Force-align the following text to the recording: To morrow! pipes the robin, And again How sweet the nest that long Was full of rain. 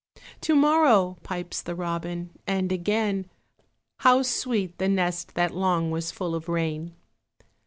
To 0.41 0.55
morrow! 0.55 1.19
pipes 1.21 1.61
the 1.61 1.75
robin, 1.75 2.31
And 2.47 2.71
again 2.71 3.29
How 3.97 4.23
sweet 4.23 4.79
the 4.79 4.89
nest 4.89 5.35
that 5.35 5.53
long 5.53 5.91
Was 5.91 6.09
full 6.09 6.33
of 6.33 6.49
rain. 6.49 6.95